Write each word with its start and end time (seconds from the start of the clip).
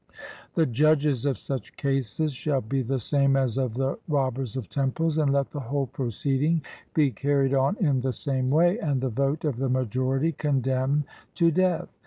The 0.55 0.65
judges 0.65 1.27
of 1.27 1.37
such 1.37 1.77
cases 1.77 2.33
shall 2.33 2.61
be 2.61 2.81
the 2.81 2.97
same 2.97 3.35
as 3.35 3.59
of 3.59 3.75
the 3.75 3.99
robbers 4.07 4.57
of 4.57 4.67
temples; 4.67 5.19
and 5.19 5.31
let 5.31 5.51
the 5.51 5.59
whole 5.59 5.85
proceeding 5.85 6.63
be 6.95 7.11
carried 7.11 7.53
on 7.53 7.77
in 7.77 8.01
the 8.01 8.11
same 8.13 8.49
way, 8.49 8.79
and 8.79 8.99
the 8.99 9.09
vote 9.09 9.45
of 9.45 9.57
the 9.57 9.69
majority 9.69 10.31
condemn 10.31 11.03
to 11.35 11.51
death. 11.51 11.87